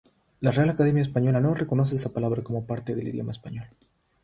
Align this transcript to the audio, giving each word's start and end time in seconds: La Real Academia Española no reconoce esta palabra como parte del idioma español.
La 0.39 0.49
Real 0.49 0.67
Academia 0.67 1.03
Española 1.03 1.39
no 1.39 1.53
reconoce 1.53 1.95
esta 1.95 2.09
palabra 2.09 2.43
como 2.43 2.65
parte 2.65 2.95
del 2.95 3.09
idioma 3.09 3.33
español. 3.33 3.67